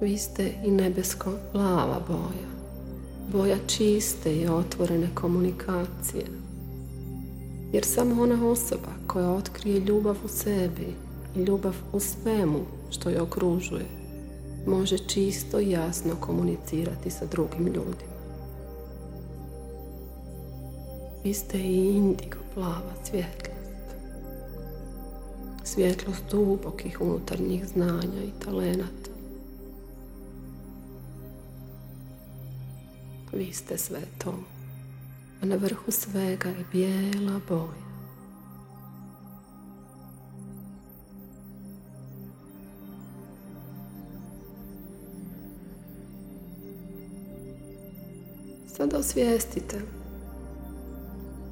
Vi 0.00 0.18
ste 0.18 0.52
i 0.64 0.70
nebesko 0.70 1.30
plava 1.52 2.00
boja, 2.08 2.48
boja 3.32 3.56
čiste 3.66 4.36
i 4.36 4.48
otvorene 4.48 5.08
komunikacije. 5.14 6.26
Jer 7.72 7.84
samo 7.84 8.22
ona 8.22 8.48
osoba 8.48 8.88
koja 9.06 9.30
otkrije 9.30 9.80
ljubav 9.80 10.16
u 10.24 10.28
sebi 10.28 10.86
i 11.36 11.38
ljubav 11.38 11.74
u 11.92 12.00
svemu 12.00 12.60
što 12.90 13.10
je 13.10 13.20
okružuje, 13.20 14.01
može 14.66 14.98
čisto 14.98 15.60
i 15.60 15.70
jasno 15.70 16.16
komunicirati 16.20 17.10
sa 17.10 17.26
drugim 17.26 17.66
ljudima. 17.66 18.12
Vi 21.24 21.34
ste 21.34 21.58
i 21.58 21.96
indigo 21.96 22.38
plava 22.54 22.94
svjetlost. 23.04 23.52
svjetlost 25.64 26.22
dubokih 26.30 27.00
unutarnjih 27.00 27.66
znanja 27.66 28.22
i 28.24 28.44
talenata. 28.44 29.10
Vi 33.32 33.52
ste 33.52 33.78
sve 33.78 34.00
to, 34.18 34.34
a 35.42 35.46
na 35.46 35.56
vrhu 35.56 35.90
svega 35.90 36.48
je 36.48 36.64
bijela 36.72 37.40
boja. 37.48 37.81
Sada 48.76 48.98
osvijestite 48.98 49.80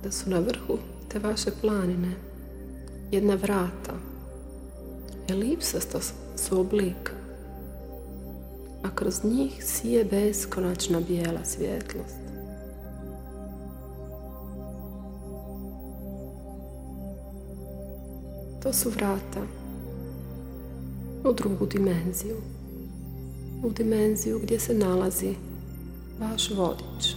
da 0.02 0.12
su 0.12 0.30
na 0.30 0.38
vrhu 0.38 0.78
te 1.08 1.18
vaše 1.18 1.50
planine 1.60 2.12
jedna 3.10 3.34
vrata, 3.34 3.92
elipsasta 5.28 5.98
su 6.36 6.60
oblika, 6.60 7.12
a 8.82 8.94
kroz 8.94 9.24
njih 9.24 9.64
sije 9.64 10.04
beskonačna 10.04 11.00
bijela 11.00 11.44
svjetlost. 11.44 12.16
To 18.62 18.72
su 18.72 18.90
vrata 18.90 19.42
u 21.24 21.32
drugu 21.32 21.66
dimenziju, 21.66 22.36
u 23.64 23.70
dimenziju 23.70 24.40
gdje 24.42 24.60
se 24.60 24.74
nalazi 24.74 25.34
vaš 26.20 26.50
vodič. 26.50 27.14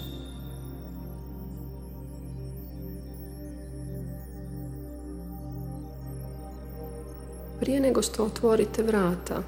Prije 7.59 7.79
nego 7.79 8.01
što 8.01 8.23
otvorite 8.23 8.83
vrata, 8.83 9.43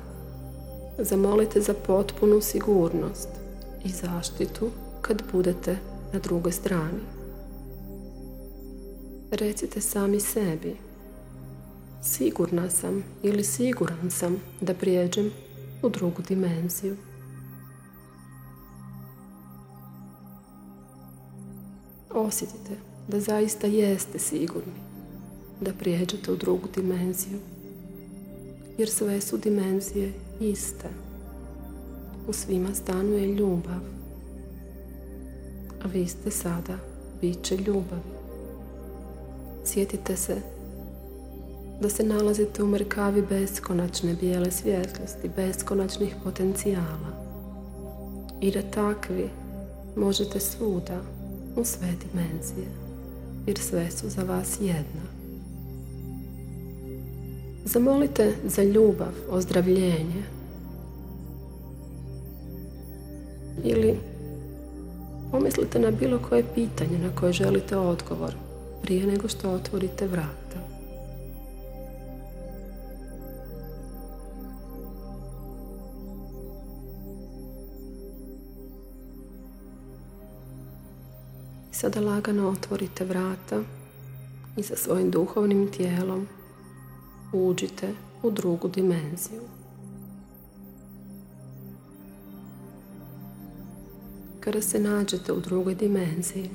zamolite 0.98 1.62
za 1.62 1.74
potpunu 1.88 2.42
sigurnost 2.42 3.30
i 3.86 3.90
zaštitu 3.90 4.70
kad 5.02 5.24
budete 5.32 5.78
na 6.14 6.20
drugoj 6.20 6.52
strani. 6.52 7.02
Recite 9.32 9.82
sami 9.82 10.20
sebi, 10.20 10.76
sigurna 12.04 12.70
sam 12.70 13.04
ili 13.24 13.44
siguran 13.44 14.12
sam 14.12 14.38
da 14.62 14.74
prijeđem 14.74 15.32
u 15.84 15.90
drugu 15.90 16.22
dimenziju. 16.28 16.98
Osjetite 22.28 22.76
da 23.08 23.20
zaista 23.20 23.68
jeste 23.68 24.20
sigurni 24.20 24.74
da 25.62 25.74
prijeđete 25.74 26.32
u 26.32 26.36
drugu 26.36 26.68
dimenziju 26.76 27.40
jer 28.78 28.90
sve 28.90 29.22
su 29.22 29.38
dimenzije 29.38 30.14
iste. 30.40 30.90
U 32.28 32.34
svima 32.34 32.76
stanuje 32.76 33.28
ljubav, 33.28 33.80
a 35.84 35.88
vi 35.88 36.08
ste 36.08 36.32
sada 36.32 36.78
biće 37.22 37.58
ljubavi. 37.58 38.16
Sjetite 39.66 40.16
se 40.16 40.36
da 41.82 41.90
se 41.90 42.04
nalazite 42.04 42.64
u 42.64 42.68
mrkavi 42.68 43.22
beskonačne 43.30 44.14
bijele 44.14 44.52
svjetlosti, 44.52 45.30
beskonačnih 45.36 46.16
potencijala 46.24 47.26
i 48.42 48.52
da 48.52 48.62
takvi 48.62 49.30
možete 49.96 50.40
svuda 50.40 51.15
u 51.56 51.64
sve 51.64 51.88
dimenzije, 51.88 52.68
jer 53.48 53.60
sve 53.60 53.92
su 53.92 54.10
za 54.10 54.24
vas 54.24 54.58
jedna. 54.62 55.06
Zamolite 57.66 58.34
za 58.46 58.64
ljubav, 58.64 59.14
ozdravljenje. 59.30 60.24
Ili 63.64 63.98
pomislite 65.32 65.80
na 65.80 65.92
bilo 65.92 66.20
koje 66.30 66.44
pitanje 66.56 67.00
na 67.00 67.16
koje 67.16 67.34
želite 67.34 67.78
odgovor 67.78 68.36
prije 68.82 69.08
nego 69.08 69.28
što 69.28 69.52
otvorite 69.52 70.08
vrata. 70.08 70.75
Sada 81.80 82.00
lagano 82.00 82.50
otvorite 82.50 83.06
vrata 83.06 83.62
i 84.58 84.64
sa 84.64 84.76
svojim 84.76 85.12
duhovnim 85.12 85.72
tijelom 85.72 86.28
uđite 87.34 87.94
u 88.24 88.32
drugu 88.32 88.68
dimenziju. 88.68 89.42
Kada 94.40 94.62
se 94.62 94.80
nađete 94.80 95.34
u 95.34 95.40
drugoj 95.40 95.76
dimenziji, 95.76 96.50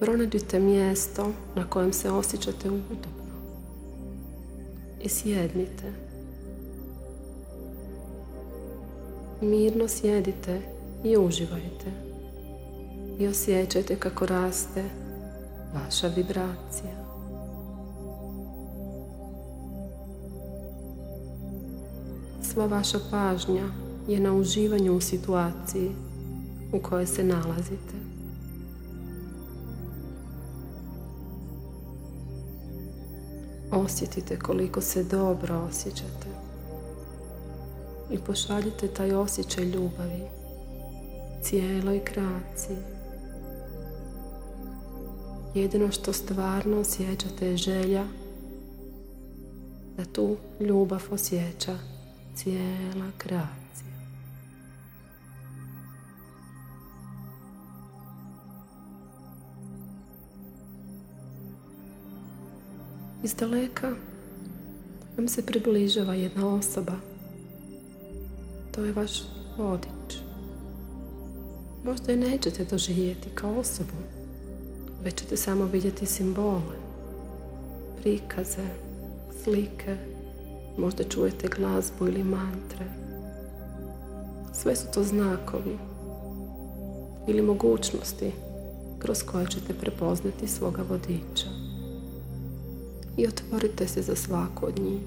pronađite 0.00 0.60
mjesto 0.60 1.32
na 1.56 1.70
kojem 1.70 1.92
se 1.92 2.10
osjećate 2.10 2.70
udobno 2.70 3.34
i 5.02 5.08
sjednite. 5.08 5.92
Mirno 9.40 9.88
sjedite 9.88 10.60
i 11.04 11.16
uživajte 11.16 12.11
i 13.18 13.26
osjećajte 13.26 13.96
kako 13.96 14.26
raste 14.26 14.84
vaša 15.74 16.08
vibracija. 16.08 17.02
sva 22.52 22.66
vaša 22.66 22.98
pažnja 23.10 23.68
je 24.08 24.20
na 24.20 24.32
uživanju 24.32 24.96
u 24.96 25.00
situaciji 25.00 25.90
u 26.72 26.78
kojoj 26.78 27.06
se 27.06 27.24
nalazite. 27.24 27.94
Osjetite 33.70 34.38
koliko 34.38 34.80
se 34.80 35.04
dobro 35.04 35.66
osjećate 35.70 36.28
i 38.10 38.18
pošaljite 38.18 38.88
taj 38.88 39.14
osjećaj 39.14 39.64
ljubavi 39.64 40.22
cijeloj 41.42 42.04
kreaciji. 42.04 42.91
Jedino 45.54 45.92
što 45.92 46.12
stvarno 46.12 46.78
osjećate 46.80 47.46
je 47.46 47.56
želja 47.56 48.04
da 49.96 50.04
tu 50.04 50.36
ljubav 50.60 51.02
osjeća 51.10 51.78
cijela 52.34 53.10
kreacija. 53.18 53.92
Iz 63.24 63.34
daleka 63.34 63.92
vam 65.16 65.28
se 65.28 65.46
približava 65.46 66.14
jedna 66.14 66.54
osoba. 66.54 66.94
To 68.74 68.84
je 68.84 68.92
vaš 68.92 69.22
vodič. 69.58 70.16
Možda 71.84 72.12
je 72.12 72.18
nećete 72.18 72.64
doživjeti 72.64 73.28
kao 73.34 73.58
osobu, 73.58 74.21
već 75.04 75.14
ćete 75.14 75.36
samo 75.36 75.64
vidjeti 75.64 76.06
simbole, 76.06 76.76
prikaze, 78.02 78.66
slike, 79.44 79.96
Možda 80.78 81.04
čujete 81.04 81.48
glazbu 81.48 82.06
ili 82.06 82.24
mantre. 82.24 82.86
Sve 84.52 84.76
su 84.76 84.86
to 84.94 85.02
znakovi 85.02 85.78
ili 87.28 87.42
mogućnosti 87.42 88.32
kroz 88.98 89.22
koje 89.22 89.46
ćete 89.46 89.74
prepoznati 89.74 90.48
svoga 90.48 90.82
vodiča. 90.88 91.48
I 93.16 93.26
otvorite 93.26 93.88
se 93.88 94.02
za 94.02 94.16
svaku 94.16 94.66
od 94.66 94.78
njih. 94.78 95.00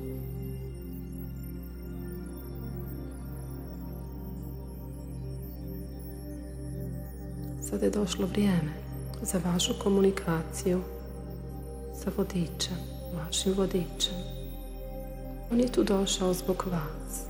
Sada 7.62 7.86
je 7.86 7.92
došlo 7.92 8.28
vrijeme 8.28 8.85
za 9.22 9.40
vašu 9.46 9.74
komunikaciju 9.84 10.82
sa 12.04 12.12
vodičem, 12.18 12.78
vašim 13.16 13.54
vodičem. 13.54 14.14
On 15.52 15.60
je 15.60 15.72
tu 15.72 15.84
došao 15.84 16.34
zbog 16.34 16.66
vas. 16.72 17.22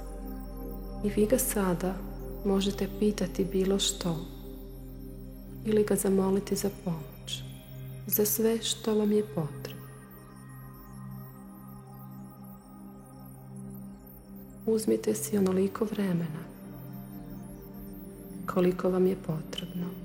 I 1.03 1.09
vi 1.09 1.25
ga 1.25 1.37
sada 1.37 1.93
možete 2.45 2.87
pitati 2.99 3.45
bilo 3.45 3.79
što 3.79 4.15
ili 5.65 5.83
ga 5.83 5.95
zamoliti 5.95 6.55
za 6.55 6.69
pomoć, 6.83 7.43
za 8.07 8.25
sve 8.25 8.63
što 8.63 8.95
vam 8.95 9.11
je 9.11 9.23
potrebno. 9.23 9.85
Uzmite 14.65 15.13
si 15.13 15.37
onoliko 15.37 15.85
vremena 15.85 16.45
koliko 18.45 18.89
vam 18.89 19.07
je 19.07 19.15
potrebno. 19.15 20.04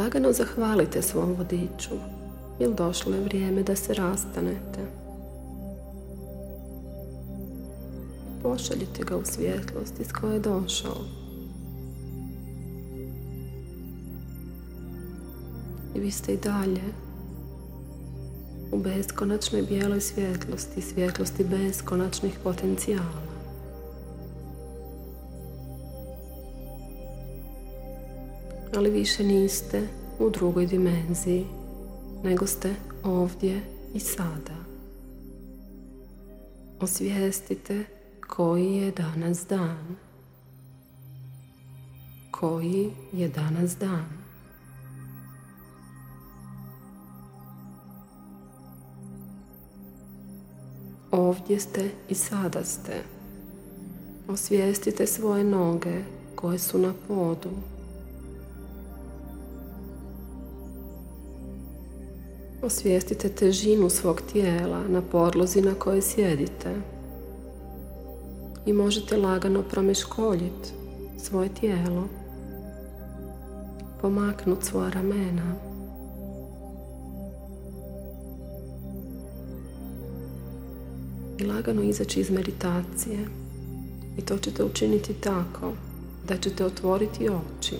Lagano 0.00 0.32
zahvalite 0.32 1.02
svom 1.02 1.34
vodiču, 1.34 1.94
jer 2.60 2.74
došlo 2.74 3.14
je 3.14 3.20
vrijeme 3.20 3.62
da 3.62 3.76
se 3.76 3.94
rastanete. 3.94 4.80
Pošaljite 8.42 9.04
ga 9.04 9.16
u 9.16 9.24
svjetlost 9.24 10.00
iz 10.00 10.12
koje 10.12 10.32
je 10.32 10.40
došao. 10.40 10.96
I 15.94 16.00
vi 16.00 16.10
ste 16.10 16.32
i 16.32 16.36
dalje 16.36 16.84
u 18.72 18.78
beskonačnoj 18.78 19.62
bijeloj 19.62 20.00
svjetlosti, 20.00 20.80
svjetlosti 20.80 21.44
beskonačnih 21.44 22.38
potencijala. 22.44 23.29
Ali 28.74 28.90
više 28.90 29.24
niste 29.24 29.88
u 30.18 30.30
drugoj 30.30 30.66
dimenziji, 30.66 31.46
nego 32.24 32.46
ste 32.46 32.74
ovdje 33.04 33.60
i 33.94 34.00
sada. 34.00 34.56
Osvijestite 36.80 37.84
koji 38.28 38.74
je 38.74 38.90
danas 38.90 39.46
dan. 39.46 39.96
Koji 42.30 42.90
je 43.12 43.28
danas 43.28 43.76
dan. 43.76 44.04
Ovdje 51.10 51.60
ste 51.60 51.90
i 52.08 52.14
sada 52.14 52.64
ste. 52.64 53.02
Osvijestite 54.28 55.06
svoje 55.06 55.44
noge 55.44 56.02
koje 56.34 56.58
su 56.58 56.78
na 56.78 56.92
podu. 57.08 57.50
Osvijestite 62.62 63.28
težinu 63.28 63.90
svog 63.90 64.22
tijela 64.32 64.88
na 64.88 65.02
podlozi 65.02 65.60
na 65.60 65.74
kojoj 65.74 66.02
sjedite. 66.02 66.74
I 68.66 68.72
možete 68.72 69.16
lagano 69.16 69.62
promeškoljiti 69.62 70.68
svoje 71.18 71.48
tijelo. 71.48 72.08
Pomaknuti 74.00 74.66
svoja 74.66 74.90
ramena. 74.90 75.70
i 81.40 81.44
lagano 81.44 81.82
izaći 81.82 82.20
iz 82.20 82.30
meditacije. 82.30 83.18
I 84.18 84.22
to 84.22 84.38
ćete 84.38 84.64
učiniti 84.64 85.14
tako 85.14 85.72
da 86.28 86.36
ćete 86.36 86.64
otvoriti 86.64 87.28
oči 87.28 87.76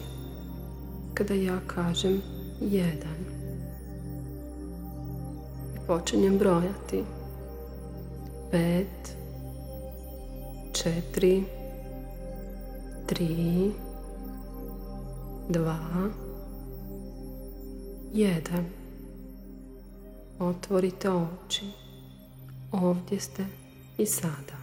kada 1.15 1.35
ja 1.35 1.61
kažem 1.67 2.21
jedan. 2.61 3.40
Počinjem 5.91 6.39
brojati. 6.39 7.05
Pet, 8.51 9.17
četiri, 10.73 11.45
tri, 13.07 13.71
dva, 15.49 15.79
jedan. 18.13 18.65
Otvorite 20.39 21.11
oči. 21.11 21.67
Ovdje 22.73 23.21
ste 23.21 23.45
i 23.99 24.07
sada. 24.07 24.57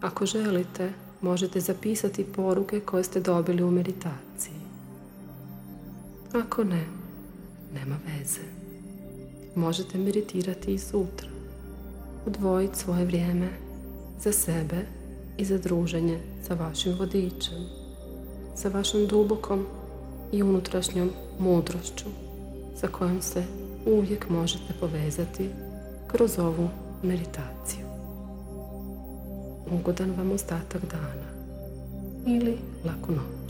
Ako 0.00 0.26
želite, 0.26 0.92
možete 1.20 1.60
zapisati 1.60 2.32
poruke 2.32 2.80
koje 2.80 3.04
ste 3.04 3.20
dobili 3.20 3.62
u 3.62 3.70
meditaciji. 3.70 4.60
Ako 6.32 6.64
ne, 6.64 7.01
nema 7.74 7.96
veze. 8.06 8.40
Možete 9.54 9.98
meditirati 9.98 10.74
i 10.74 10.78
sutra. 10.78 11.28
Odvojiti 12.26 12.78
svoje 12.78 13.04
vrijeme 13.04 13.48
za 14.20 14.32
sebe 14.32 14.86
i 15.38 15.44
za 15.44 15.58
druženje 15.58 16.18
sa 16.46 16.54
vašim 16.54 16.94
vodičem, 16.98 17.66
sa 18.56 18.68
vašom 18.68 19.06
dubokom 19.06 19.66
i 20.32 20.42
unutrašnjom 20.42 21.10
mudrošću 21.38 22.06
sa 22.76 22.88
kojom 22.88 23.22
se 23.22 23.44
uvijek 23.86 24.28
možete 24.28 24.72
povezati 24.80 25.50
kroz 26.06 26.38
ovu 26.38 26.68
meditaciju. 27.02 27.86
Ugodan 29.70 30.10
vam 30.18 30.32
ostatak 30.32 30.82
dana 30.90 31.28
ili 32.26 32.58
laku 32.84 33.12
noć. 33.12 33.41